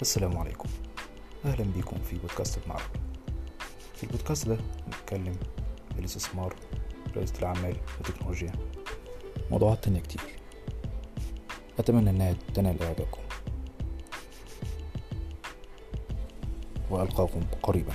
السلام 0.00 0.38
عليكم. 0.38 0.68
أهلا 1.44 1.64
بكم 1.76 1.96
في 1.98 2.16
بودكاست 2.18 2.58
المعرض 2.64 2.96
في 3.94 4.02
البودكاست 4.02 4.48
ده 4.48 4.58
نتكلم 4.88 5.36
في 5.94 5.98
الاستثمار 5.98 6.54
رئاسة 7.16 7.38
الأعمال 7.38 7.76
والتكنولوجيا. 7.98 8.52
موضوعات 9.50 9.84
تانية 9.84 10.00
كتير. 10.00 10.20
أتمنى 11.78 12.10
أنها 12.10 12.34
تنال 12.54 12.82
إعجابكم. 12.82 13.20
وألقاكم 16.90 17.40
قريباً. 17.62 17.94